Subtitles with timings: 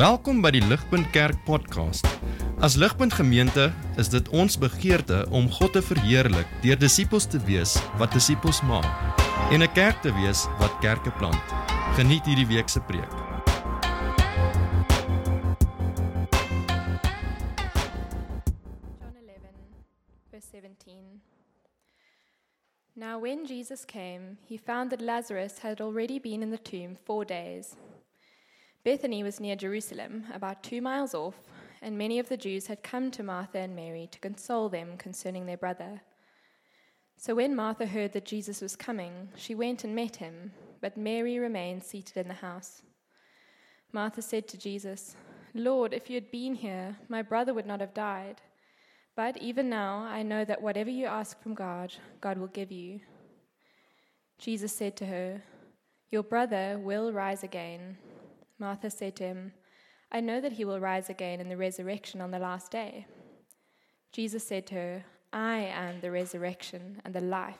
[0.00, 2.06] Welkom by die Ligpunt Kerk podcast.
[2.64, 3.66] As Ligpunt Gemeente
[4.00, 8.88] is dit ons begeerte om God te verheerlik deur disippels te wees wat disippels maak
[9.52, 11.44] en 'n kerk te wees wat kerke plant.
[12.00, 13.12] Geniet hierdie week se preek.
[19.04, 19.52] John 11,
[20.30, 21.20] verse 17.
[22.94, 27.26] Now, when Jesus came, he found that Lazarus had already been in the tomb four
[27.26, 27.76] days.
[28.82, 31.36] Bethany was near Jerusalem, about two miles off,
[31.82, 35.46] and many of the Jews had come to Martha and Mary to console them concerning
[35.46, 36.00] their brother.
[37.18, 41.38] So when Martha heard that Jesus was coming, she went and met him, but Mary
[41.38, 42.80] remained seated in the house.
[43.92, 45.16] Martha said to Jesus,
[45.52, 48.40] Lord, if you had been here, my brother would not have died.
[49.16, 53.00] But even now I know that whatever you ask from God, God will give you.
[54.38, 55.42] Jesus said to her,
[56.10, 57.98] Your brother will rise again.
[58.60, 59.52] Martha said to him,
[60.12, 63.06] I know that he will rise again in the resurrection on the last day.
[64.12, 67.58] Jesus said to her, I am the resurrection and the life.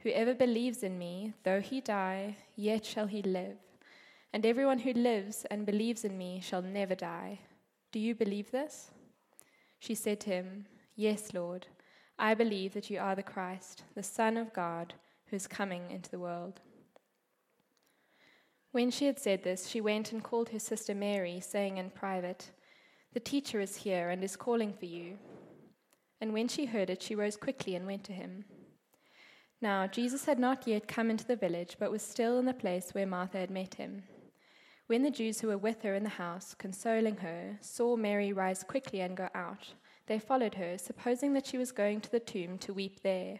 [0.00, 3.56] Whoever believes in me, though he die, yet shall he live.
[4.32, 7.40] And everyone who lives and believes in me shall never die.
[7.92, 8.90] Do you believe this?
[9.78, 11.66] She said to him, Yes, Lord,
[12.18, 14.94] I believe that you are the Christ, the Son of God,
[15.26, 16.60] who is coming into the world.
[18.74, 22.50] When she had said this, she went and called her sister Mary, saying in private,
[23.12, 25.16] The teacher is here and is calling for you.
[26.20, 28.46] And when she heard it, she rose quickly and went to him.
[29.62, 32.90] Now, Jesus had not yet come into the village, but was still in the place
[32.90, 34.02] where Martha had met him.
[34.88, 38.64] When the Jews who were with her in the house, consoling her, saw Mary rise
[38.64, 39.68] quickly and go out,
[40.08, 43.38] they followed her, supposing that she was going to the tomb to weep there.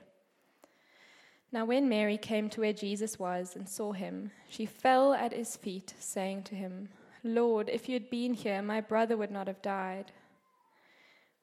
[1.54, 5.56] Now, when Mary came to where Jesus was and saw him, she fell at his
[5.56, 6.88] feet, saying to him,
[7.22, 10.10] Lord, if you had been here, my brother would not have died.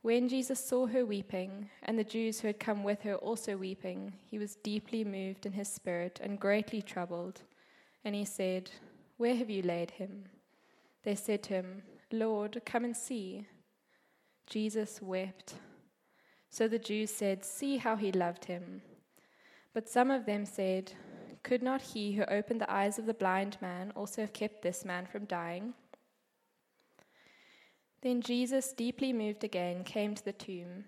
[0.02, 4.12] When Jesus saw her weeping, and the Jews who had come with her also weeping,
[4.25, 7.44] he was deeply moved in his spirit and greatly troubled.
[8.03, 8.69] And he said,
[9.16, 10.25] Where have you laid him?
[11.03, 13.47] They said to him, Lord, come and see.
[14.46, 15.53] Jesus wept.
[16.50, 18.81] So the Jews said, See how he loved him.
[19.74, 20.94] But some of them said,
[21.44, 24.84] Could not he who opened the eyes of the blind man also have kept this
[24.84, 25.74] man from dying?
[28.02, 30.86] Then Jesus, deeply moved again, came to the tomb.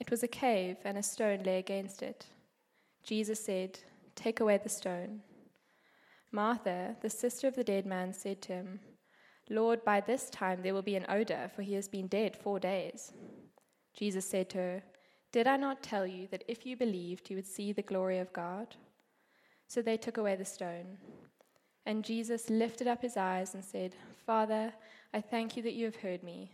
[0.00, 2.26] It was a cave, and a stone lay against it.
[3.04, 3.78] Jesus said,
[4.14, 5.20] Take away the stone.
[6.32, 8.80] Martha, the sister of the dead man, said to him,
[9.48, 12.58] Lord, by this time there will be an odor, for he has been dead four
[12.60, 13.12] days.
[13.96, 14.82] Jesus said to her,
[15.30, 18.32] Did I not tell you that if you believed, you would see the glory of
[18.32, 18.76] God?
[19.66, 20.96] So they took away the stone.
[21.84, 23.94] And Jesus lifted up his eyes and said,
[24.26, 24.72] Father,
[25.12, 26.52] I thank you that you have heard me.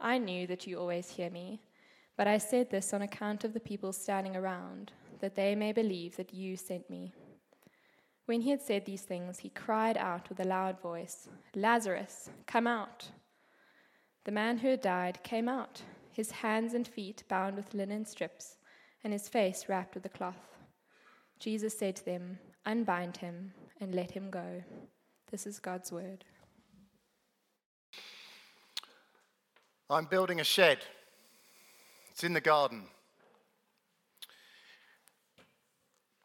[0.00, 1.60] I knew that you always hear me,
[2.16, 6.16] but I said this on account of the people standing around, that they may believe
[6.16, 7.12] that you sent me.
[8.26, 12.66] When he had said these things, he cried out with a loud voice, Lazarus, come
[12.66, 13.08] out.
[14.24, 15.82] The man who had died came out,
[16.18, 18.56] his hands and feet bound with linen strips,
[19.04, 20.56] and his face wrapped with a cloth.
[21.38, 24.64] Jesus said to them, Unbind him and let him go.
[25.30, 26.24] This is God's word.
[29.88, 30.78] I'm building a shed.
[32.10, 32.82] It's in the garden.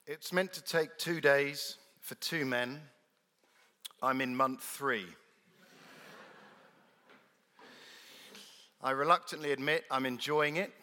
[0.07, 2.81] It's meant to take two days for two men.
[4.01, 5.05] I'm in month three.
[8.83, 10.73] I reluctantly admit I'm enjoying it.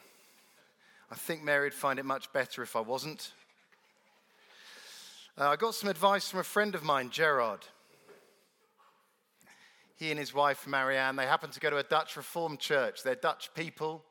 [1.10, 3.32] I think Mary would find it much better if I wasn't.
[5.36, 7.60] Uh, I got some advice from a friend of mine, Gerard.
[9.96, 13.02] He and his wife, Marianne, they happen to go to a Dutch Reformed church.
[13.02, 14.02] They're Dutch people.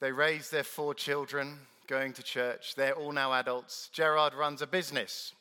[0.00, 2.74] They raise their four children going to church.
[2.74, 3.88] They're all now adults.
[3.90, 5.32] Gerard runs a business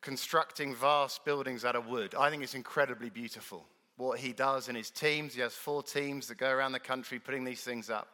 [0.00, 2.16] constructing vast buildings out of wood.
[2.18, 3.64] I think it's incredibly beautiful
[3.96, 5.34] what he does in his teams.
[5.34, 8.08] He has four teams that go around the country putting these things up.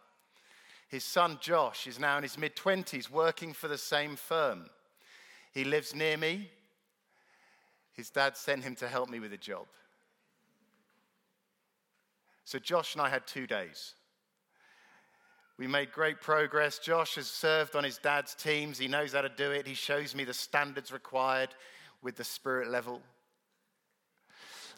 [0.88, 4.68] His son Josh is now in his mid 20s working for the same firm.
[5.52, 6.50] He lives near me.
[7.92, 9.66] His dad sent him to help me with a job.
[12.44, 13.94] So Josh and I had two days.
[15.56, 16.78] We made great progress.
[16.78, 18.78] Josh has served on his dad's teams.
[18.78, 19.66] He knows how to do it.
[19.66, 21.50] He shows me the standards required
[22.02, 23.02] with the spirit level.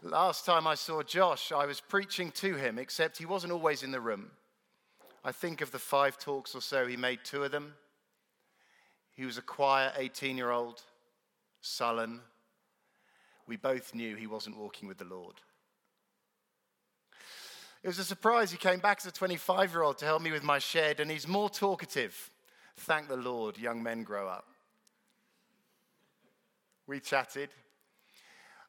[0.05, 3.93] Last time I saw Josh, I was preaching to him, except he wasn't always in
[3.93, 4.33] the room.
[5.25, 7.75] I think of the five talks or so, he made two of them.
[9.15, 10.83] He was a quiet 18 year old,
[11.61, 12.21] sullen.
[13.47, 15.37] we both knew he wasn't walking with the Lord.
[17.85, 18.51] It was a surprise.
[18.51, 21.13] He came back as a 25 year old to help me with my shed, and
[21.13, 22.31] he's more talkative.
[22.77, 24.47] Thank the Lord, young men grow up.
[26.89, 27.51] We chatted.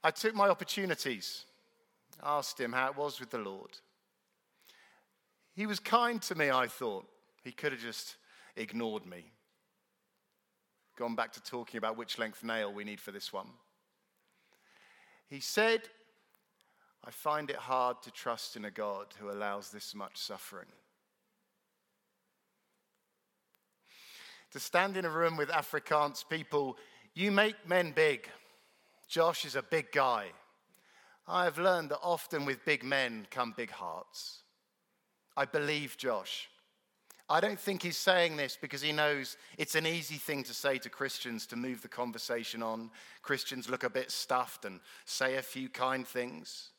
[0.04, 1.46] I took my opportunities,
[2.22, 3.78] asked him how it was with the Lord.
[5.56, 7.06] He was kind to me, I thought.
[7.44, 8.16] He could have just
[8.56, 9.32] ignored me.
[10.98, 13.48] Gone back to talking about which length nail we need for this one.
[15.28, 15.82] He said,
[17.04, 20.68] I find it hard to trust in a God who allows this much suffering.
[24.52, 26.78] To stand in a room with Afrikaans people,
[27.16, 28.30] you make men big.
[29.08, 30.28] Josh is a big guy.
[31.28, 34.40] I have learned that often with big men come big hearts.
[35.38, 36.50] I believe Josh.
[37.30, 40.78] I don't think he's saying this because he knows it's an easy thing to say
[40.80, 42.92] to Christians to move the conversation on.
[43.22, 46.70] Christians look a bit stuffed and say a few kind things.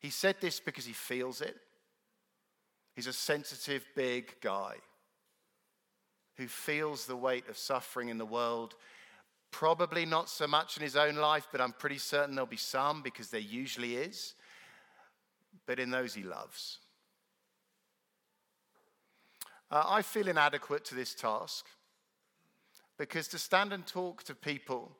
[0.00, 1.56] He said this because he feels it.
[2.96, 4.76] He's a sensitive, big guy
[6.36, 8.74] who feels the weight of suffering in the world.
[9.56, 13.02] Probably not so much in his own life, but I'm pretty certain there'll be some
[13.02, 14.34] because there usually is.
[15.64, 16.80] But in those he loves.
[19.70, 21.66] Uh, I feel inadequate to this task
[22.98, 24.90] because to stand and talk to people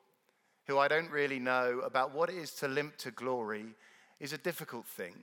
[0.67, 3.75] who I don't really know about what it is to limp to glory
[4.21, 5.15] is a difficult thing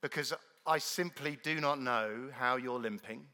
[0.00, 0.32] because
[0.66, 3.26] I simply do not know how you're limping.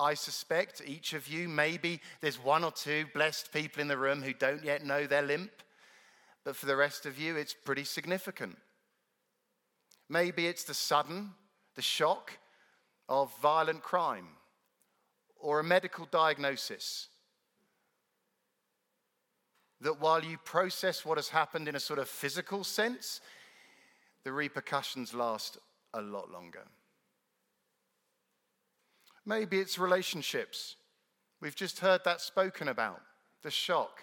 [0.00, 4.22] I suspect each of you, maybe there's one or two blessed people in the room
[4.22, 5.50] who don't yet know their limp,
[6.42, 8.56] but for the rest of you, it's pretty significant.
[10.08, 11.32] Maybe it's the sudden,
[11.76, 12.38] the shock
[13.08, 14.28] of violent crime
[15.38, 17.08] or a medical diagnosis
[19.82, 23.20] that while you process what has happened in a sort of physical sense,
[24.24, 25.58] the repercussions last
[25.94, 26.64] a lot longer.
[29.30, 30.74] Maybe it's relationships.
[31.40, 33.00] We've just heard that spoken about,
[33.44, 34.02] the shock.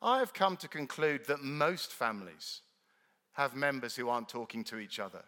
[0.00, 2.60] I have come to conclude that most families
[3.32, 5.24] have members who aren't talking to each other.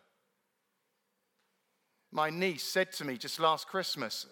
[2.12, 4.24] My niece said to me just last Christmas,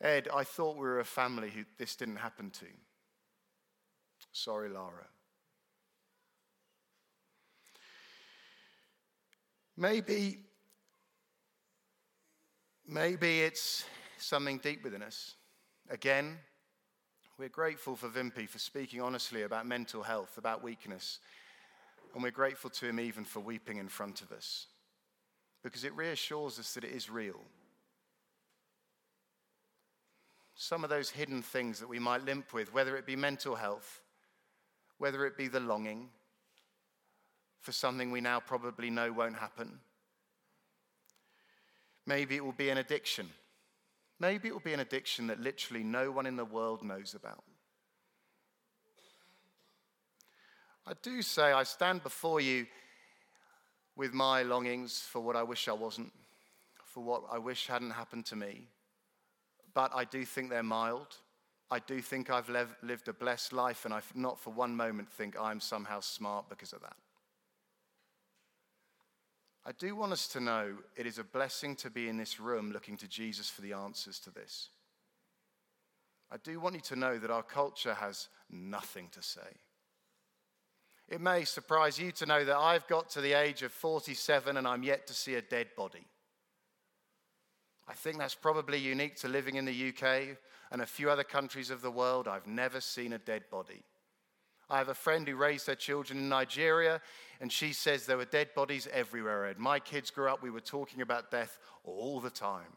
[0.00, 2.66] Ed, I thought we were a family who this didn't happen to.
[4.32, 5.08] Sorry, Lara.
[9.76, 10.38] Maybe,
[12.92, 13.84] maybe it's
[14.18, 15.34] something deep within us.
[15.90, 16.38] Again,
[17.38, 21.18] we're grateful for Vimpy for speaking honestly about mental health, about weakness,
[22.14, 24.66] and we're grateful to him even for weeping in front of us
[25.62, 27.40] because it reassures us that it is real.
[30.54, 34.02] Some of those hidden things that we might limp with, whether it be mental health,
[34.98, 36.10] whether it be the longing
[37.60, 39.78] for something we now probably know won't happen.
[42.06, 43.28] Maybe it will be an addiction.
[44.18, 47.44] Maybe it will be an addiction that literally no one in the world knows about.
[50.86, 52.66] I do say I stand before you
[53.96, 56.12] with my longings for what I wish I wasn't,
[56.84, 58.68] for what I wish hadn't happened to me.
[59.74, 61.16] But I do think they're mild.
[61.70, 65.10] I do think I've lev- lived a blessed life, and I not for one moment
[65.10, 66.96] think I'm somehow smart because of that.
[69.64, 72.72] I do want us to know it is a blessing to be in this room
[72.72, 74.70] looking to Jesus for the answers to this.
[76.32, 79.40] I do want you to know that our culture has nothing to say.
[81.08, 84.66] It may surprise you to know that I've got to the age of 47 and
[84.66, 86.06] I'm yet to see a dead body.
[87.86, 90.38] I think that's probably unique to living in the UK
[90.70, 92.26] and a few other countries of the world.
[92.26, 93.82] I've never seen a dead body.
[94.70, 97.02] I have a friend who raised her children in Nigeria,
[97.42, 99.46] and she says there were dead bodies everywhere.
[99.46, 102.76] And my kids grew up, we were talking about death all the time.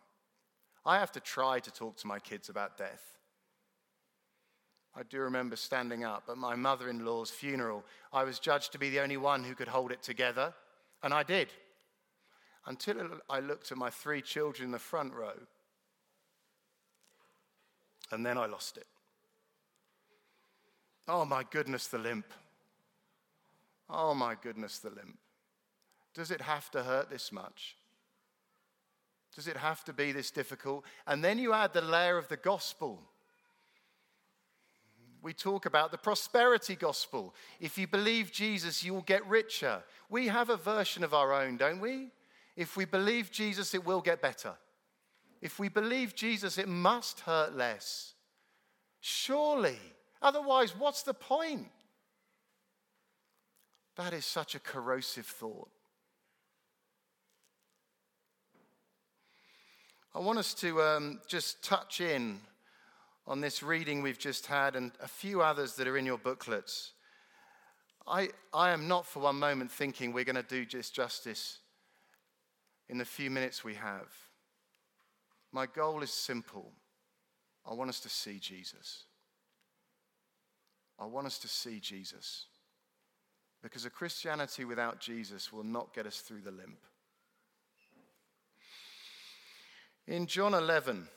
[0.83, 3.03] I have to try to talk to my kids about death.
[4.95, 7.83] I do remember standing up at my mother in law's funeral.
[8.11, 10.51] I was judged to be the only one who could hold it together,
[11.03, 11.49] and I did
[12.65, 12.97] until
[13.29, 15.37] I looked at my three children in the front row.
[18.11, 18.87] And then I lost it.
[21.07, 22.25] Oh my goodness, the limp.
[23.89, 25.17] Oh my goodness, the limp.
[26.13, 27.75] Does it have to hurt this much?
[29.35, 30.85] Does it have to be this difficult?
[31.05, 33.01] And then you add the layer of the gospel.
[35.21, 37.33] We talk about the prosperity gospel.
[37.59, 39.83] If you believe Jesus, you will get richer.
[40.09, 42.11] We have a version of our own, don't we?
[42.55, 44.53] If we believe Jesus, it will get better.
[45.41, 48.13] If we believe Jesus, it must hurt less.
[49.01, 49.79] Surely.
[50.21, 51.67] Otherwise, what's the point?
[53.97, 55.69] That is such a corrosive thought.
[60.13, 62.39] I want us to um, just touch in
[63.27, 66.91] on this reading we've just had and a few others that are in your booklets.
[68.07, 71.59] I, I am not for one moment thinking we're going to do just justice
[72.87, 74.07] in the few minutes we have.
[75.51, 76.71] My goal is simple.
[77.69, 79.05] I want us to see Jesus.
[80.99, 82.45] I want us to see Jesus.
[83.65, 86.77] Because a Christianity without Jesus will not get us through the limp.
[90.05, 91.07] In John 11,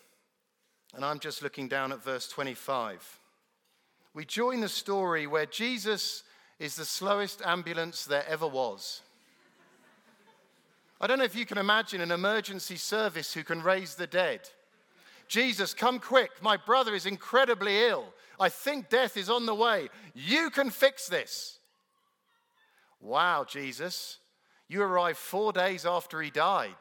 [0.95, 3.21] and I'm just looking down at verse 25,
[4.15, 6.23] we join the story where Jesus
[6.59, 9.03] is the slowest ambulance there ever was.
[11.03, 14.41] I don't know if you can imagine an emergency service who can raise the dead.
[15.29, 16.31] Jesus, come quick.
[16.41, 18.07] My brother is incredibly ill.
[18.41, 19.91] I think death is on the way.
[20.15, 21.58] You can fix this.
[23.01, 24.19] Wow, Jesus.
[24.69, 26.77] You arrived four days after he died.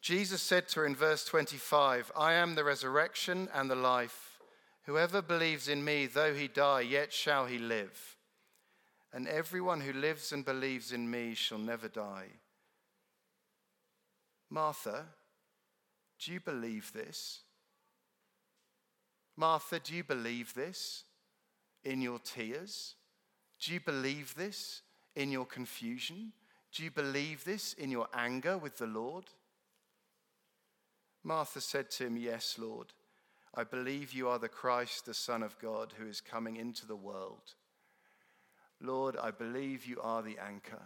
[0.00, 4.38] Jesus said to her in verse 25, I am the resurrection and the life.
[4.84, 8.16] Whoever believes in me, though he die, yet shall he live.
[9.12, 12.28] And everyone who lives and believes in me shall never die.
[14.48, 15.04] Martha,
[16.18, 17.40] do you believe this?
[19.36, 21.04] Martha, do you believe this
[21.84, 22.94] in your tears?
[23.60, 24.82] Do you believe this
[25.16, 26.32] in your confusion?
[26.72, 29.24] Do you believe this in your anger with the Lord?
[31.24, 32.92] Martha said to him, Yes, Lord.
[33.54, 36.96] I believe you are the Christ, the Son of God, who is coming into the
[36.96, 37.54] world.
[38.80, 40.82] Lord, I believe you are the anchor.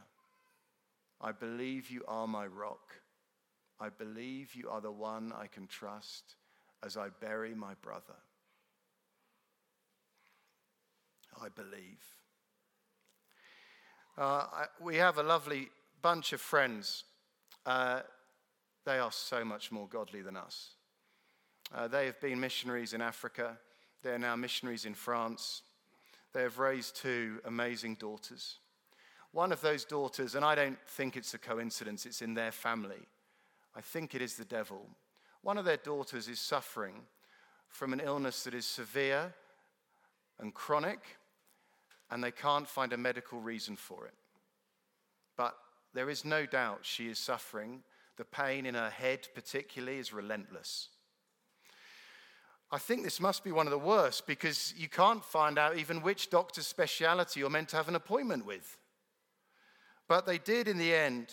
[1.20, 2.94] I believe you are my rock.
[3.78, 6.36] I believe you are the one I can trust
[6.84, 8.16] as I bury my brother.
[11.40, 12.02] I believe.
[14.18, 15.70] Uh, I, we have a lovely
[16.02, 17.04] bunch of friends.
[17.64, 18.00] Uh,
[18.84, 20.70] they are so much more godly than us.
[21.74, 23.58] Uh, they have been missionaries in Africa.
[24.02, 25.62] They are now missionaries in France.
[26.32, 28.58] They have raised two amazing daughters.
[29.32, 33.08] One of those daughters, and I don't think it's a coincidence, it's in their family,
[33.74, 34.86] I think it is the devil.
[35.42, 36.94] One of their daughters is suffering
[37.68, 39.32] from an illness that is severe
[40.38, 41.00] and chronic,
[42.12, 44.12] and they can't find a medical reason for it.
[45.34, 45.56] But
[45.94, 47.82] there is no doubt she is suffering.
[48.18, 50.90] The pain in her head, particularly, is relentless.
[52.70, 56.02] I think this must be one of the worst because you can't find out even
[56.02, 58.76] which doctor's speciality you're meant to have an appointment with.
[60.06, 61.28] But they did, in the end,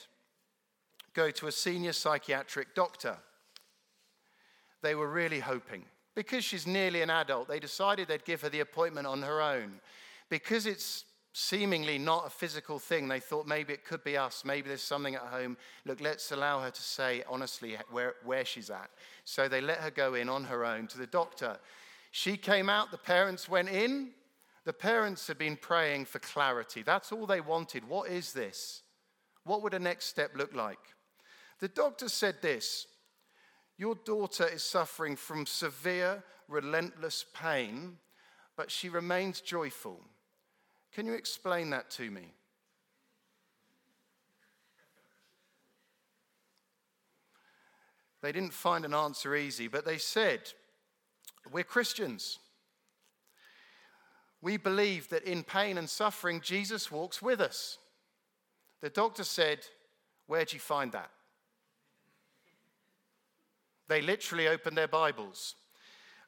[1.14, 3.18] go to a senior psychiatric doctor.
[4.82, 5.84] They were really hoping.
[6.16, 9.82] Because she's nearly an adult, they decided they'd give her the appointment on her own.
[10.30, 14.44] Because it's seemingly not a physical thing, they thought maybe it could be us.
[14.46, 15.58] Maybe there's something at home.
[15.86, 18.90] Look, let's allow her to say honestly where, where she's at.
[19.26, 21.58] So they let her go in on her own to the doctor.
[22.12, 24.10] She came out, the parents went in.
[24.66, 26.84] The parents had been praying for clarity.
[26.84, 27.88] That's all they wanted.
[27.88, 28.84] What is this?
[29.44, 30.80] What would a next step look like?
[31.60, 32.86] The doctor said this
[33.78, 37.98] Your daughter is suffering from severe, relentless pain,
[38.56, 40.02] but she remains joyful.
[40.94, 42.34] Can you explain that to me?
[48.22, 50.42] They didn't find an answer easy, but they said,
[51.52, 52.40] We're Christians.
[54.42, 57.78] We believe that in pain and suffering, Jesus walks with us.
[58.82, 59.60] The doctor said,
[60.28, 61.12] Where'd you find that?
[63.88, 65.56] They literally opened their Bibles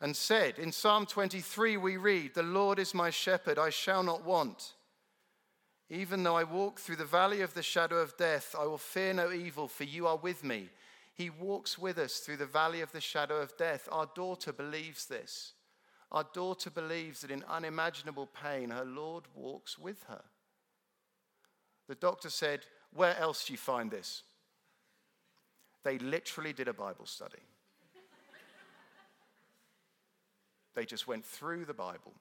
[0.01, 4.25] and said, In Psalm 23, we read, The Lord is my shepherd, I shall not
[4.25, 4.73] want.
[5.89, 9.13] Even though I walk through the valley of the shadow of death, I will fear
[9.13, 10.69] no evil, for you are with me.
[11.13, 13.87] He walks with us through the valley of the shadow of death.
[13.91, 15.53] Our daughter believes this.
[16.11, 20.23] Our daughter believes that in unimaginable pain, her Lord walks with her.
[21.87, 22.61] The doctor said,
[22.93, 24.23] Where else do you find this?
[25.83, 27.39] They literally did a Bible study.
[30.75, 32.13] They just went through the Bible.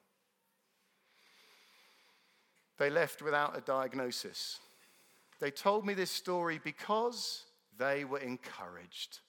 [2.77, 4.59] They left without a diagnosis.
[5.39, 7.45] They told me this story because
[7.77, 9.19] they were encouraged.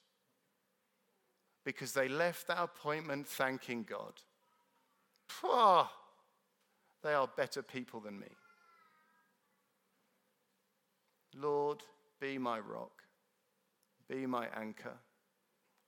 [1.63, 4.13] Because they left that appointment thanking God.
[5.27, 5.87] Pah,
[7.03, 8.27] they are better people than me.
[11.35, 11.83] Lord,
[12.19, 13.03] be my rock,
[14.07, 14.97] be my anchor,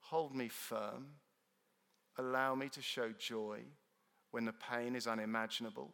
[0.00, 1.06] hold me firm
[2.18, 3.60] Allow me to show joy
[4.30, 5.92] when the pain is unimaginable.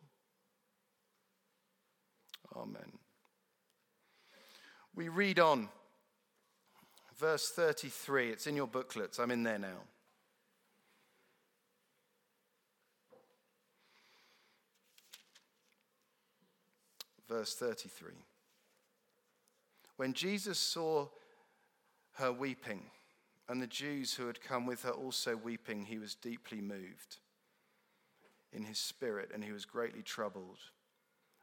[2.56, 2.98] Amen.
[4.94, 5.68] We read on.
[7.18, 8.30] Verse 33.
[8.30, 9.18] It's in your booklets.
[9.18, 9.82] I'm in there now.
[17.28, 18.12] Verse 33.
[19.96, 21.06] When Jesus saw
[22.14, 22.82] her weeping,
[23.52, 27.18] and the Jews who had come with her also weeping, he was deeply moved
[28.50, 30.56] in his spirit, and he was greatly troubled.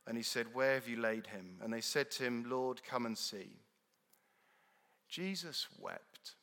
[0.07, 1.59] And he said, Where have you laid him?
[1.61, 3.59] And they said to him, Lord, come and see.
[5.07, 6.33] Jesus wept.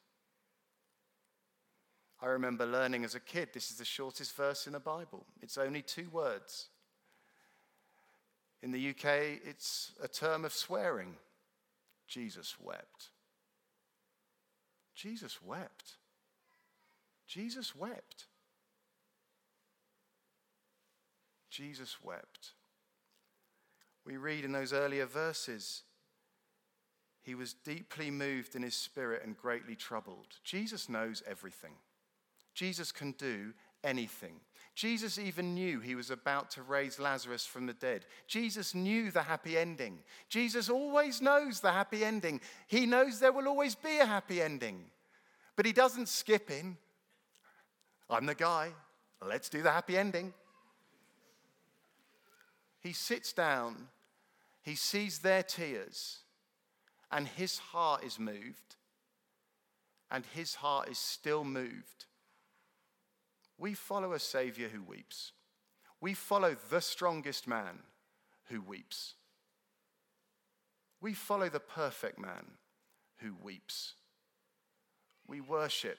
[2.22, 5.26] I remember learning as a kid, this is the shortest verse in the Bible.
[5.42, 6.68] It's only two words.
[8.62, 11.16] In the UK, it's a term of swearing.
[12.06, 13.10] Jesus wept.
[14.96, 15.98] Jesus wept.
[17.28, 18.26] Jesus wept.
[21.50, 22.52] Jesus wept.
[24.04, 25.82] We read in those earlier verses,
[27.22, 30.28] he was deeply moved in his spirit and greatly troubled.
[30.44, 31.72] Jesus knows everything.
[32.54, 33.52] Jesus can do
[33.84, 34.40] anything.
[34.76, 38.04] Jesus even knew he was about to raise Lazarus from the dead.
[38.26, 40.00] Jesus knew the happy ending.
[40.28, 42.42] Jesus always knows the happy ending.
[42.66, 44.84] He knows there will always be a happy ending.
[45.56, 46.76] But he doesn't skip in.
[48.10, 48.72] I'm the guy.
[49.26, 50.34] Let's do the happy ending.
[52.80, 53.88] He sits down,
[54.62, 56.18] he sees their tears,
[57.10, 58.76] and his heart is moved,
[60.10, 62.04] and his heart is still moved
[63.58, 65.32] we follow a Savior who weeps.
[66.00, 67.78] We follow the strongest man
[68.48, 69.14] who weeps.
[71.00, 72.46] We follow the perfect man
[73.18, 73.94] who weeps.
[75.26, 75.98] We worship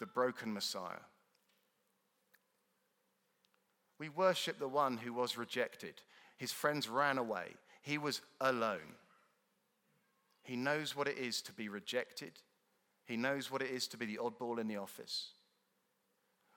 [0.00, 1.04] the broken Messiah.
[3.98, 6.02] We worship the one who was rejected.
[6.36, 7.54] His friends ran away.
[7.82, 8.96] He was alone.
[10.42, 12.32] He knows what it is to be rejected.
[13.04, 15.32] He knows what it is to be the oddball in the office.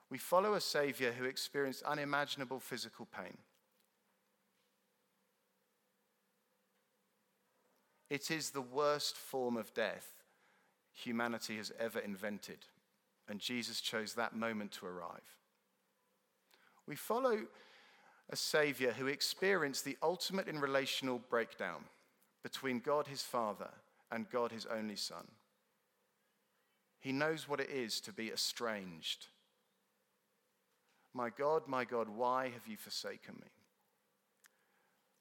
[0.10, 3.38] We follow a Savior who experienced unimaginable physical pain.
[8.10, 10.08] It is the worst form of death
[10.92, 12.66] humanity has ever invented,
[13.30, 15.38] and Jesus chose that moment to arrive.
[16.88, 17.46] We follow
[18.30, 21.84] a Savior who experienced the ultimate in relational breakdown
[22.44, 23.70] between God his Father
[24.12, 25.28] and God his only Son.
[27.00, 29.28] He knows what it is to be estranged
[31.14, 33.48] my God, my God, why have you forsaken me?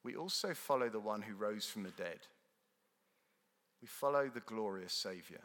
[0.05, 2.21] We also follow the one who rose from the dead.
[3.81, 5.43] We follow the glorious Savior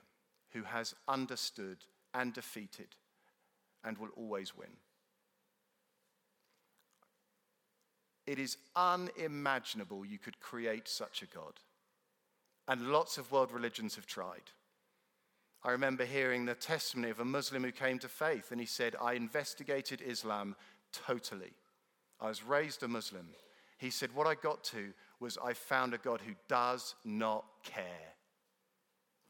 [0.51, 1.77] who has understood
[2.13, 2.95] and defeated
[3.83, 4.69] and will always win.
[8.25, 11.59] It is unimaginable you could create such a God.
[12.67, 14.51] And lots of world religions have tried.
[15.65, 18.95] I remember hearing the testimony of a Muslim who came to faith, and he said,
[19.01, 20.55] I investigated Islam
[20.91, 21.53] totally.
[22.19, 23.27] I was raised a Muslim.
[23.77, 28.13] He said, What I got to was I found a God who does not care.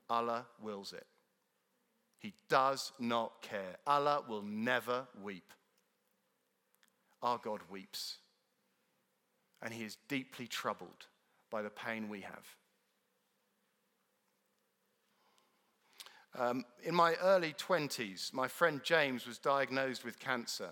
[0.09, 1.05] Allah wills it.
[2.19, 3.77] He does not care.
[3.85, 5.51] Allah will never weep.
[7.21, 8.17] Our God weeps.
[9.61, 11.07] And he is deeply troubled
[11.51, 12.45] by the pain we have.
[16.35, 20.69] Um, in my early 20s, my friend James was diagnosed with cancer.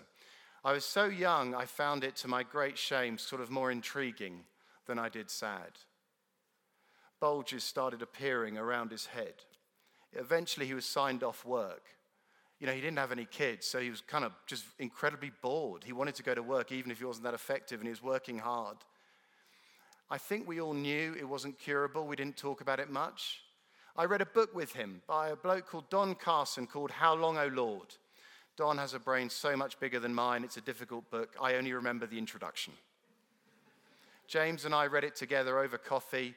[0.64, 4.44] I was so young, I found it, to my great shame, sort of more intriguing
[4.86, 5.78] than I did sad.
[7.20, 9.34] Bulges started appearing around his head.
[10.12, 11.84] Eventually, he was signed off work.
[12.58, 15.84] You know, he didn't have any kids, so he was kind of just incredibly bored.
[15.84, 18.02] He wanted to go to work even if he wasn't that effective, and he was
[18.02, 18.76] working hard.
[20.10, 22.06] I think we all knew it wasn't curable.
[22.06, 23.42] We didn't talk about it much.
[23.94, 27.36] I read a book with him by a bloke called Don Carson called How Long,
[27.36, 27.94] O Lord.
[28.56, 31.34] Don has a brain so much bigger than mine, it's a difficult book.
[31.40, 32.72] I only remember the introduction.
[34.26, 36.34] James and I read it together over coffee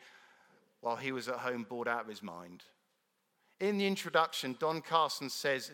[0.82, 2.64] while he was at home bored out of his mind.
[3.62, 5.72] In the introduction, Don Carson says,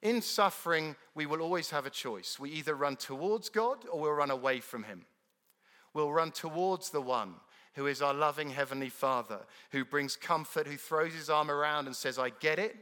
[0.00, 2.38] In suffering, we will always have a choice.
[2.38, 5.04] We either run towards God or we'll run away from Him.
[5.92, 7.34] We'll run towards the one
[7.74, 11.96] who is our loving Heavenly Father, who brings comfort, who throws his arm around and
[11.96, 12.76] says, I get it,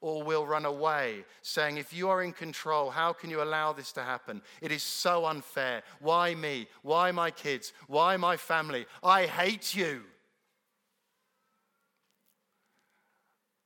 [0.00, 3.90] or will run away, saying, If you are in control, how can you allow this
[3.92, 4.42] to happen?
[4.60, 5.82] It is so unfair.
[6.00, 6.66] Why me?
[6.82, 7.72] Why my kids?
[7.86, 8.84] Why my family?
[9.02, 10.02] I hate you.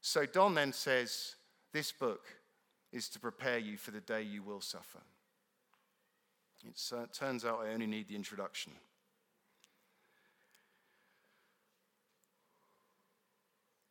[0.00, 1.34] So Don then says,
[1.72, 2.22] This book
[2.92, 5.00] is to prepare you for the day you will suffer.
[6.64, 8.72] It uh, turns out I only need the introduction.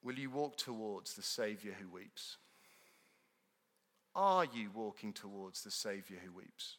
[0.07, 2.37] Will you walk towards the Savior who weeps?
[4.15, 6.77] Are you walking towards the Savior who weeps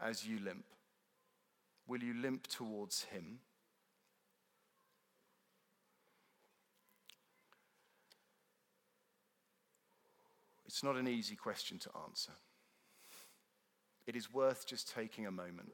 [0.00, 0.64] as you limp?
[1.86, 3.40] Will you limp towards Him?
[10.64, 12.32] It's not an easy question to answer.
[14.06, 15.72] It is worth just taking a moment,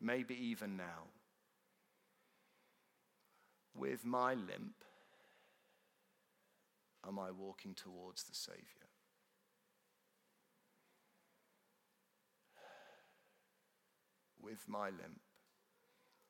[0.00, 1.10] maybe even now.
[3.74, 4.72] With my limp,
[7.06, 8.88] am I walking towards the Savior?
[14.40, 15.20] With my limp,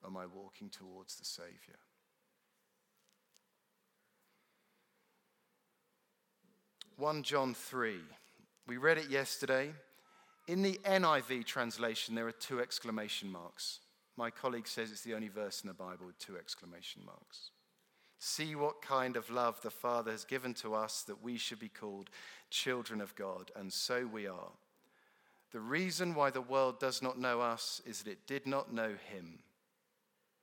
[0.04, 1.78] am I walking towards the Savior?
[6.96, 7.96] One John 3.
[8.66, 9.72] We read it yesterday.
[10.46, 13.80] In the NIV translation, there are two exclamation marks.
[14.16, 17.50] My colleague says it's the only verse in the Bible with two exclamation marks.
[18.24, 21.68] See what kind of love the Father has given to us that we should be
[21.68, 22.08] called
[22.50, 24.52] children of God, and so we are.
[25.50, 28.90] The reason why the world does not know us is that it did not know
[29.12, 29.40] Him.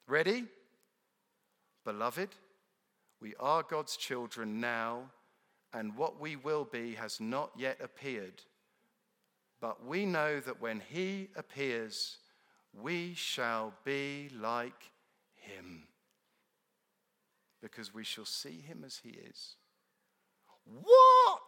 [0.10, 0.44] Ready?
[1.86, 2.28] Beloved,
[3.22, 5.04] we are God's children now,
[5.72, 8.44] and what we will be has not yet appeared.
[9.62, 12.18] But we know that when He appears,
[12.74, 14.92] we shall be like
[15.40, 15.84] him
[17.62, 19.56] because we shall see him as he is.
[20.66, 21.40] What?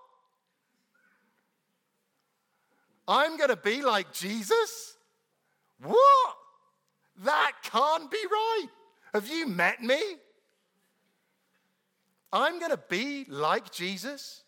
[3.07, 4.95] I'm going to be like Jesus?
[5.81, 6.35] What?
[7.23, 8.67] That can't be right.
[9.13, 9.99] Have you met me?
[12.31, 14.43] I'm going to be like Jesus.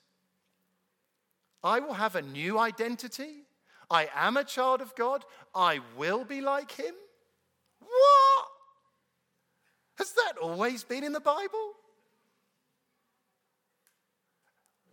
[1.63, 3.43] I will have a new identity.
[3.89, 5.26] I am a child of God.
[5.54, 6.95] I will be like him.
[9.97, 11.73] Has that always been in the Bible?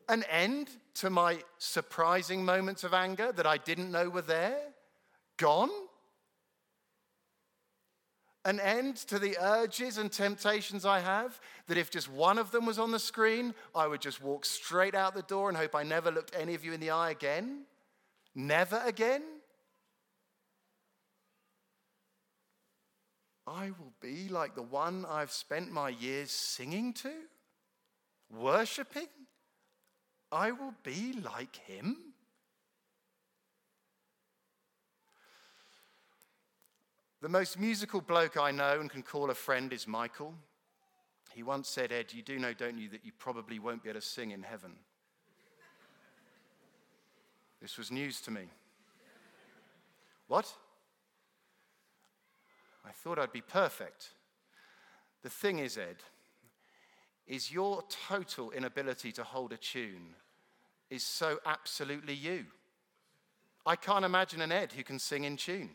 [0.09, 4.59] An end to my surprising moments of anger that I didn't know were there?
[5.37, 5.71] Gone?
[8.45, 12.65] An end to the urges and temptations I have that if just one of them
[12.65, 15.83] was on the screen, I would just walk straight out the door and hope I
[15.83, 17.65] never looked any of you in the eye again?
[18.35, 19.23] Never again?
[23.51, 27.11] I will be like the one I've spent my years singing to,
[28.31, 29.09] worshiping.
[30.31, 31.97] I will be like him.
[37.21, 40.35] The most musical bloke I know and can call a friend is Michael.
[41.35, 44.01] He once said, Ed, you do know, don't you, that you probably won't be able
[44.01, 44.73] to sing in heaven.
[47.61, 48.43] This was news to me.
[50.29, 50.55] What?
[52.85, 54.11] I thought I'd be perfect.
[55.23, 55.97] The thing is, Ed,
[57.27, 60.15] is your total inability to hold a tune
[60.89, 62.47] is so absolutely you.
[63.65, 65.71] I can't imagine an Ed who can sing in tune.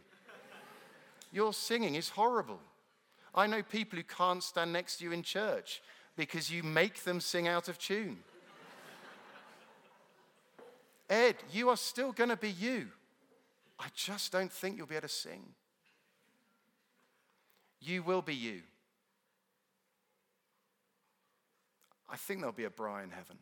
[1.32, 2.60] Your singing is horrible.
[3.34, 5.82] I know people who can't stand next to you in church
[6.16, 8.18] because you make them sing out of tune.
[11.10, 12.88] Ed, you are still going to be you.
[13.80, 15.44] I just don't think you'll be able to sing.
[17.86, 18.62] You will be you.
[22.10, 23.38] I think there'll be a braai in heaven.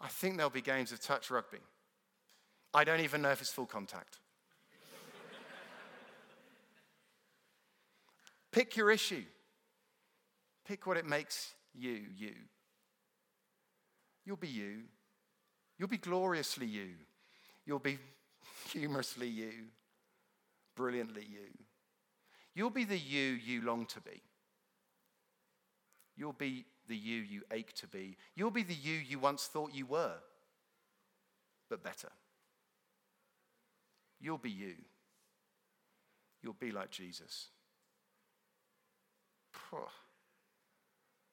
[0.00, 1.58] I think there'll be games of touch rugby.
[2.72, 4.18] I don't even know if it's full contact.
[8.52, 9.24] Pick your issue.
[10.64, 12.34] Pick what it makes you, you.
[14.24, 14.82] You'll be you.
[15.78, 16.90] You'll be gloriously you.
[17.66, 17.98] You'll be
[18.70, 19.50] humorously you,
[20.74, 21.48] brilliantly you.
[22.54, 24.22] You'll be the you you long to be.
[26.16, 28.16] You'll be the you you ache to be.
[28.34, 30.16] You'll be the you you once thought you were,
[31.68, 32.10] but better.
[34.20, 34.74] You'll be you.
[36.42, 37.48] You'll be like Jesus.
[39.70, 39.78] Do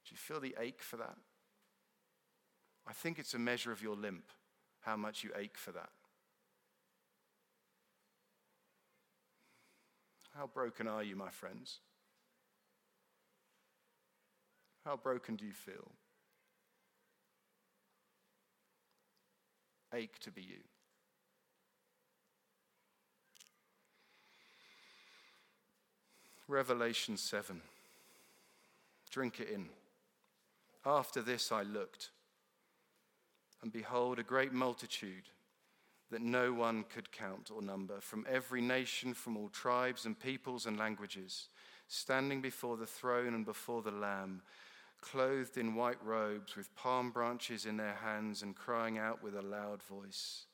[0.09, 1.15] you feel the ache for that?
[2.87, 4.25] I think it's a measure of your limp,
[4.81, 5.89] how much you ache for that.
[10.37, 11.79] How broken are you, my friends?
[14.85, 15.91] How broken do you feel?
[19.93, 20.63] Ache to be you.
[26.47, 27.61] Revelation 7.
[29.09, 29.67] Drink it in.
[30.85, 32.09] After this I looked
[33.61, 35.23] and behold, a great multitude
[36.11, 40.65] that no one could count or number, from every nation, from all tribes and peoples
[40.65, 41.47] and languages,
[41.87, 44.41] standing before the throne and before the Lamb,
[45.01, 49.41] clothed in white robes with palm branches in their hands and crying out with a
[49.41, 50.45] loud voice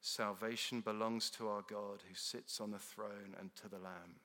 [0.00, 4.20] Salvation belongs to our God who sits on the throne and to the Lamb.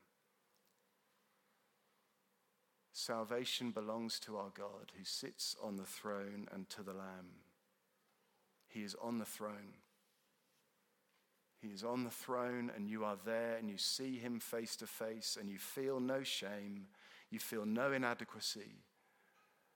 [2.93, 7.39] Salvation belongs to our God who sits on the throne and to the Lamb.
[8.67, 9.73] He is on the throne.
[11.61, 14.87] He is on the throne, and you are there, and you see him face to
[14.87, 16.87] face, and you feel no shame,
[17.29, 18.83] you feel no inadequacy.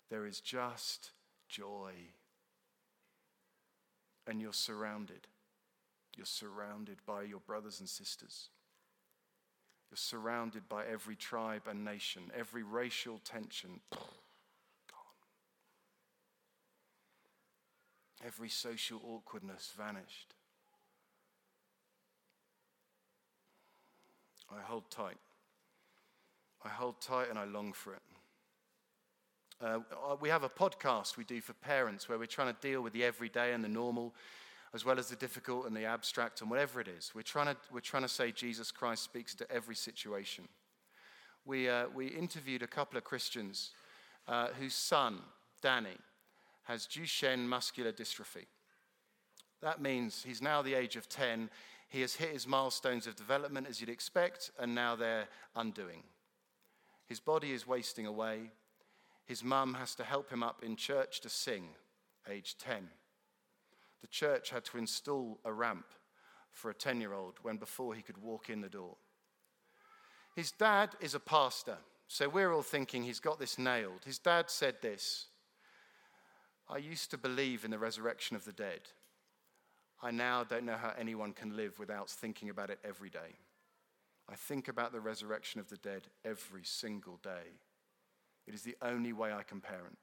[0.10, 1.12] There is just
[1.48, 1.92] joy.
[4.26, 5.28] And you're surrounded.
[6.18, 8.50] You're surrounded by your brothers and sisters.
[9.92, 13.82] You're surrounded by every tribe and nation, every racial tension.
[13.92, 14.02] Gone.
[18.26, 20.34] Every social awkwardness vanished.
[24.52, 25.18] I hold tight.
[26.64, 28.02] I hold tight and I long for it.
[29.62, 29.80] Uh,
[30.20, 33.04] we have a podcast we do for parents where we're trying to deal with the
[33.04, 34.14] everyday and the normal,
[34.74, 37.12] as well as the difficult and the abstract and whatever it is.
[37.16, 40.48] We're trying to, we're trying to say Jesus Christ speaks to every situation.
[41.46, 43.72] We, uh, we interviewed a couple of Christians
[44.28, 45.20] uh, whose son,
[45.62, 45.98] Danny,
[46.64, 48.48] has Duchenne muscular dystrophy.
[49.62, 51.50] That means he's now the age of 10
[51.96, 56.04] he has hit his milestones of development as you'd expect, and now they're undoing.
[57.06, 58.52] His body is wasting away.
[59.24, 61.70] His mum has to help him up in church to sing,
[62.30, 62.90] age 10.
[64.02, 65.86] The church had to install a ramp
[66.52, 68.98] for a 10 year old when before he could walk in the door.
[70.36, 71.78] His dad is a pastor,
[72.10, 74.04] so we're all thinking he's got this nailed.
[74.06, 75.28] His dad said this
[76.68, 78.82] I used to believe in the resurrection of the dead.
[80.02, 83.40] I now don't know how anyone can live without thinking about it every day.
[84.30, 87.60] I think about the resurrection of the dead every single day.
[88.48, 89.98] It is the only way I can parent.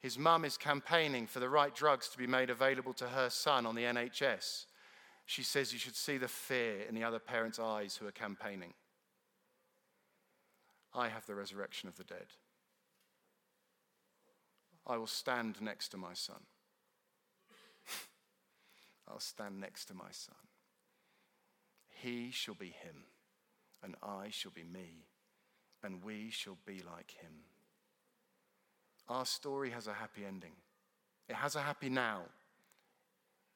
[0.00, 3.66] His mum is campaigning for the right drugs to be made available to her son
[3.66, 4.66] on the NHS.
[5.24, 8.74] She says you should see the fear in the other parents' eyes who are campaigning.
[10.94, 12.26] I have the resurrection of the dead.
[14.86, 16.40] I will stand next to my son.
[19.08, 20.34] I'll stand next to my son.
[21.88, 23.04] He shall be him,
[23.82, 25.06] and I shall be me,
[25.82, 27.32] and we shall be like him.
[29.08, 30.52] Our story has a happy ending.
[31.28, 32.22] It has a happy now.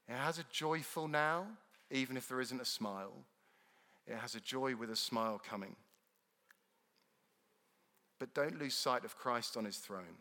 [0.09, 1.47] It has a joyful now,
[1.91, 3.13] even if there isn't a smile.
[4.07, 5.77] It has a joy with a smile coming.
[8.19, 10.19] But don't lose sight of Christ on his throne.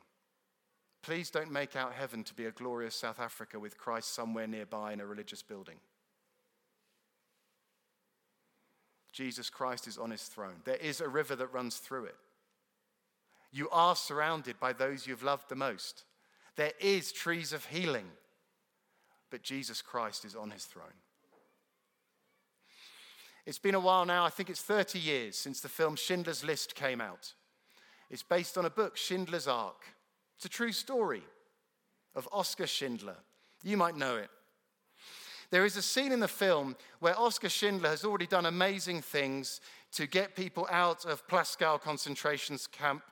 [1.01, 4.93] Please don't make out heaven to be a glorious South Africa with Christ somewhere nearby
[4.93, 5.79] in a religious building.
[9.11, 10.61] Jesus Christ is on his throne.
[10.65, 12.15] There is a river that runs through it.
[13.51, 16.03] You are surrounded by those you've loved the most.
[16.55, 18.05] There is trees of healing,
[19.29, 20.87] but Jesus Christ is on his throne.
[23.45, 26.75] It's been a while now, I think it's 30 years since the film Schindler's List
[26.75, 27.33] came out.
[28.09, 29.85] It's based on a book, Schindler's Ark.
[30.39, 31.21] It's a true story
[32.15, 33.17] of Oskar Schindler.
[33.61, 34.29] You might know it.
[35.51, 39.59] There is a scene in the film where Oskar Schindler has already done amazing things
[39.91, 43.03] to get people out of Plaszow concentration camp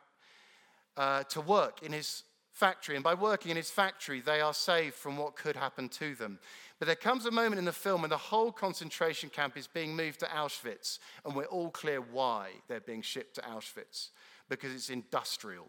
[0.95, 2.95] uh, to work in his factory.
[2.95, 6.39] And by working in his factory, they are saved from what could happen to them.
[6.79, 9.97] But there comes a moment in the film when the whole concentration camp is being
[9.97, 14.11] moved to Auschwitz, and we're all clear why they're being shipped to Auschwitz
[14.47, 15.67] because it's industrial.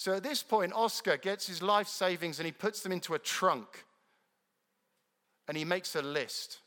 [0.00, 3.18] So at this point, Oskar gets his life savings and he puts them into a
[3.18, 3.84] trunk.
[5.46, 6.60] And he makes a list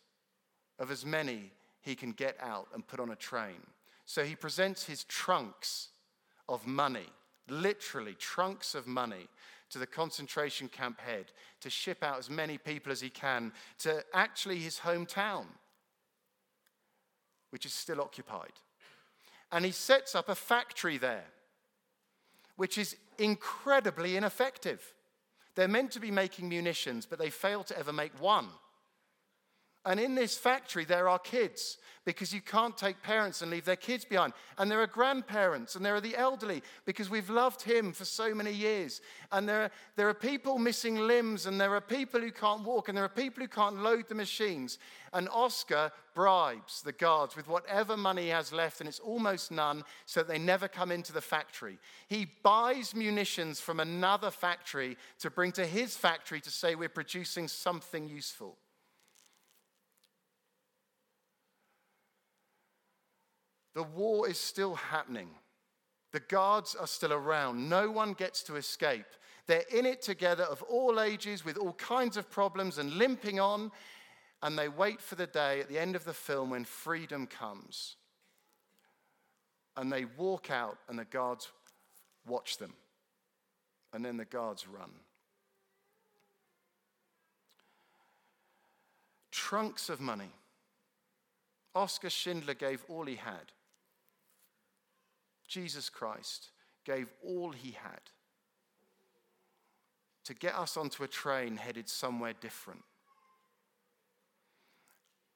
[0.78, 3.56] of as many he can get out and put on a train.
[4.06, 5.88] So he presents his trunks
[6.48, 7.10] of money,
[7.50, 9.28] literally trunks of money,
[9.72, 14.04] to the concentration camp head to ship out as many people as he can to
[14.14, 15.46] actually his hometown,
[17.50, 18.54] which is still occupied.
[19.52, 21.26] And he sets up a factory there
[22.56, 24.94] which is incredibly ineffective.
[25.56, 28.48] They're meant to be making munitions, but they fail to ever make one.
[29.86, 33.76] And in this factory, there are kids because you can't take parents and leave their
[33.76, 34.34] kids behind.
[34.58, 38.34] And there are grandparents and there are the elderly because we've loved him for so
[38.34, 39.02] many years.
[39.32, 42.90] And there are, there are people missing limbs and there are people who can't walk
[42.90, 44.80] and there are people who can't load the machines.
[45.14, 49.84] And Oskar bribes the guards with whatever money he has left, and it's almost none,
[50.06, 51.78] so that they never come into the factory.
[52.08, 57.48] He buys munitions from another factory to bring to his factory to say, We're producing
[57.48, 58.58] something useful.
[63.74, 65.30] The war is still happening.
[66.12, 67.70] The guards are still around.
[67.70, 69.06] No one gets to escape.
[69.48, 73.72] They're in it together of all ages with all kinds of problems and limping on.
[74.42, 77.96] And they wait for the day at the end of the film when freedom comes.
[79.76, 81.50] And they walk out, and the guards
[82.28, 82.74] watch them.
[83.92, 84.92] And then the guards run.
[89.32, 90.32] Trunks of money.
[91.74, 93.52] Oskar Schindler gave all he had.
[95.54, 96.50] Jesus Christ
[96.84, 98.02] gave all he had
[100.26, 102.82] to get us onto a train headed somewhere different.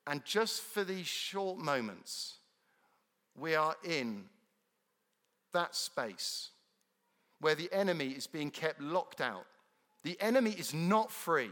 [0.07, 2.37] And just for these short moments,
[3.37, 4.23] we are in
[5.53, 6.49] that space
[7.39, 9.45] where the enemy is being kept locked out.
[10.03, 11.51] The enemy is not free.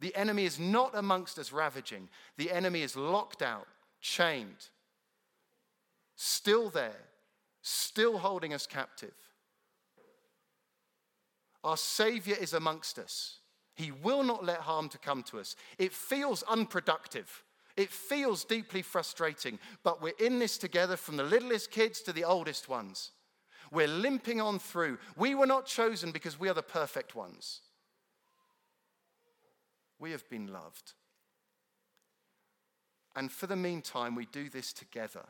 [0.00, 2.08] The enemy is not amongst us ravaging.
[2.38, 3.68] The enemy is locked out,
[4.00, 4.68] chained,
[6.16, 7.13] still there,
[7.64, 9.14] still holding us captive.
[11.64, 13.38] Our Savior is amongst us.
[13.74, 15.56] He will not let harm to come to us.
[15.78, 17.42] It feels unproductive.
[17.76, 22.22] It feels deeply frustrating, but we're in this together from the littlest kids to the
[22.22, 23.12] oldest ones.
[23.72, 24.98] We're limping on through.
[25.16, 27.62] We were not chosen because we are the perfect ones.
[29.98, 30.92] We have been loved.
[33.16, 35.24] And for the meantime, we do this together,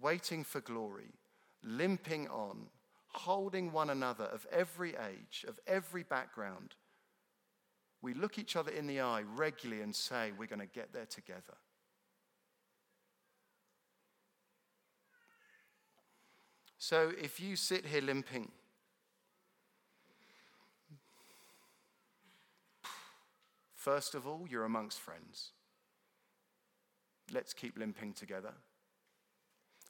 [0.00, 1.12] waiting for glory,
[1.62, 2.66] limping on,
[3.08, 6.74] holding one another of every age, of every background.
[8.02, 11.06] We look each other in the eye regularly and say, We're going to get there
[11.06, 11.56] together.
[16.78, 18.52] So if you sit here limping,
[23.74, 25.50] first of all, you're amongst friends.
[27.32, 28.52] Let's keep limping together.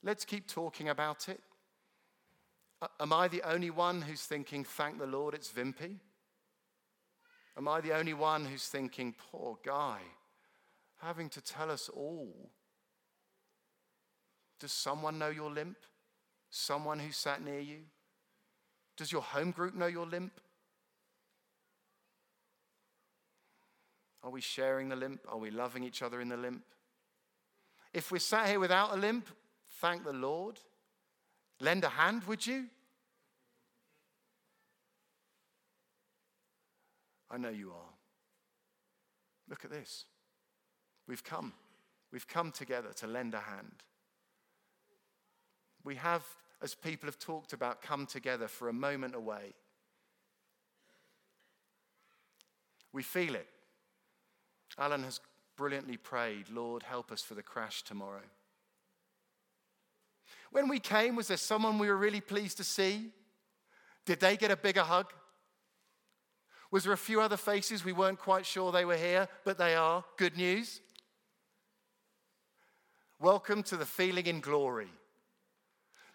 [0.07, 1.41] Let's keep talking about it.
[3.01, 5.97] Am I the only one who's thinking, thank the Lord, it's Vimpy?
[7.59, 9.99] Am I the only one who's thinking, poor guy,
[10.99, 12.53] having to tell us all?
[14.61, 15.79] Does someone know your limp?
[16.51, 17.81] Someone who sat near you?
[18.97, 20.41] Does your home group know your limp?
[24.23, 25.23] Are we sharing the limp?
[25.29, 26.63] Are we loving each other in the limp?
[27.93, 29.27] If we're sat here without a limp,
[29.81, 30.59] thank the Lord.
[31.61, 32.67] Lend a hand, would you?
[37.31, 37.95] I know you are.
[39.49, 40.05] Look at this.
[41.07, 41.53] We've come.
[42.13, 43.85] We've come together to lend a hand.
[45.85, 46.25] We have,
[46.63, 49.55] as people have talked about, come together for a moment away.
[52.93, 53.47] We feel it.
[54.79, 55.21] Alan has
[55.57, 58.23] brilliantly prayed, Lord, help us for the crash tomorrow.
[60.53, 63.11] When we came, was there someone we were really pleased to see?
[64.05, 65.13] Did they get a bigger hug?
[66.71, 69.75] Was there a few other faces we weren't quite sure they were here, but they
[69.75, 70.05] are?
[70.17, 70.81] Good news.
[73.19, 74.91] Welcome to the feeling in glory.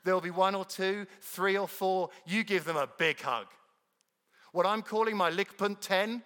[0.04, 2.10] There'll be one or two, three or four.
[2.26, 3.48] You give them a big hug.
[4.52, 6.22] What I'm calling my Ligpunt 10,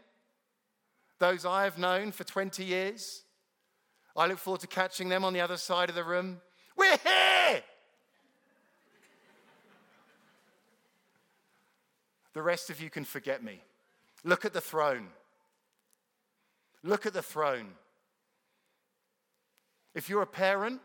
[1.20, 3.24] those I have known for 20 years,
[4.16, 6.42] I look forward to catching them on the other side of the room.
[6.76, 7.64] We're here!
[12.36, 13.62] The rest of you can forget me.
[14.24, 15.08] Look at the throne.
[16.84, 17.70] Look at the throne.
[19.96, 20.82] If you're a parent,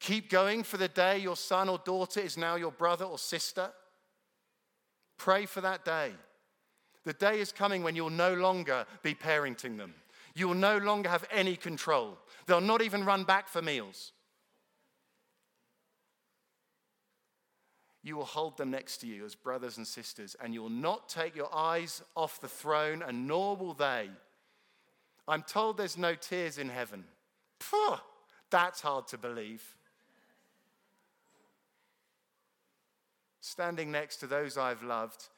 [0.00, 3.70] keep going for the day your son or daughter is now your brother or sister.
[5.16, 6.12] Pray for that day.
[7.04, 9.94] The day is coming when you'll no longer be parenting them.
[10.34, 12.18] You will no longer have any control.
[12.46, 14.12] They'll not even run back for meals.
[18.02, 21.08] You will hold them next to you as brothers and sisters, and you will not
[21.08, 24.08] take your eyes off the throne, and nor will they.
[25.28, 27.04] I'm told there's no tears in heaven.
[27.60, 27.96] Phew,
[28.50, 29.62] that's hard to believe.
[33.40, 35.28] Standing next to those I've loved,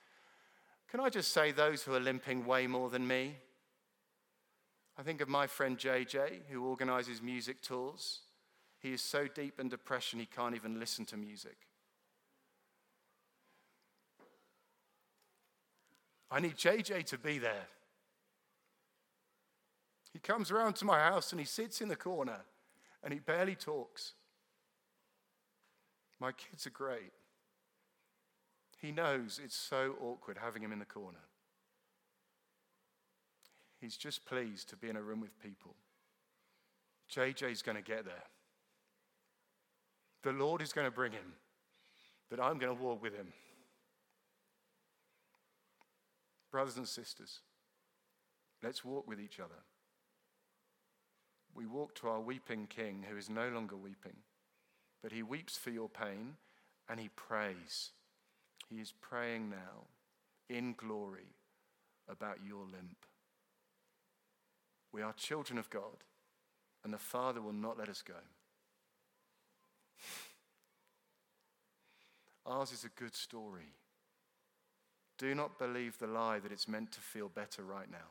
[0.88, 3.36] can I just say those who are limping way more than me?
[4.98, 8.20] I think of my friend JJ, who organizes music tours.
[8.78, 11.56] He is so deep in depression he can't even listen to music.
[16.32, 17.66] I need JJ to be there.
[20.14, 22.38] He comes around to my house and he sits in the corner
[23.04, 24.14] and he barely talks.
[26.18, 27.12] My kids are great.
[28.80, 31.18] He knows it's so awkward having him in the corner.
[33.78, 35.74] He's just pleased to be in a room with people.
[37.14, 38.24] JJ's going to get there.
[40.22, 41.34] the Lord is going to bring him,
[42.30, 43.26] but I'm going to walk with him.
[46.52, 47.40] Brothers and sisters,
[48.62, 49.64] let's walk with each other.
[51.54, 54.18] We walk to our weeping King who is no longer weeping,
[55.02, 56.34] but he weeps for your pain
[56.88, 57.92] and he prays.
[58.68, 59.86] He is praying now
[60.50, 61.36] in glory
[62.06, 63.06] about your limp.
[64.92, 66.04] We are children of God,
[66.84, 68.14] and the Father will not let us go.
[72.44, 73.72] Ours is a good story.
[75.18, 78.10] Do not believe the lie that it's meant to feel better right now.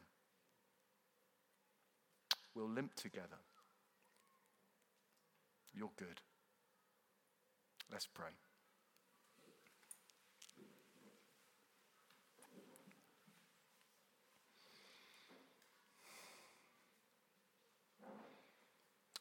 [2.55, 3.39] We'll limp together.
[5.73, 6.21] You're good.
[7.91, 8.31] Let's pray.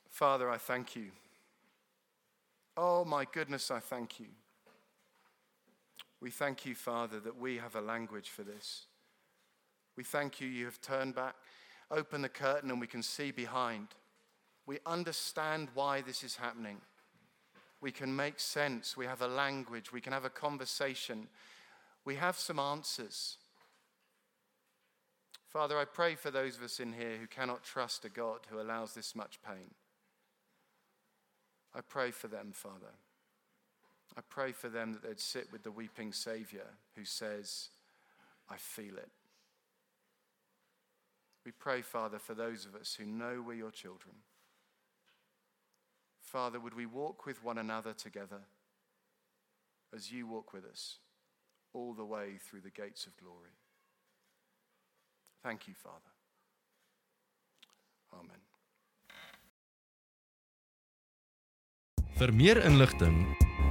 [0.09, 1.07] Father, I thank you.
[2.77, 4.27] Oh, my goodness, I thank you.
[6.21, 8.87] We thank you, Father, that we have a language for this.
[9.97, 11.35] We thank you, you have turned back,
[11.91, 13.89] opened the curtain, and we can see behind.
[14.67, 16.79] We understand why this is happening.
[17.81, 18.97] We can make sense.
[18.97, 19.93] We have a language.
[19.93, 21.29] We can have a conversation.
[22.05, 23.39] We have some answers.
[25.49, 28.61] Father, I pray for those of us in here who cannot trust a God who
[28.61, 29.75] allows this much pain.
[31.75, 32.93] I pray for them, Father.
[34.17, 37.69] I pray for them that they'd sit with the weeping Savior who says,
[38.49, 39.11] I feel it.
[41.45, 44.15] We pray, Father, for those of us who know we're your children.
[46.21, 48.41] Father, would we walk with one another together
[49.95, 50.99] as you walk with us
[51.73, 53.57] all the way through the gates of glory?
[55.43, 55.97] Thank you, Father.
[58.13, 58.41] Amen.
[62.19, 63.50] Vir meer inligting